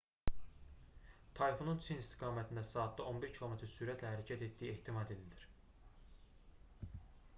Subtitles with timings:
[1.39, 5.49] tayfunun çin istiqamətində saatda 11 km sürətlə hərəkət etdiyi ehtimal edilir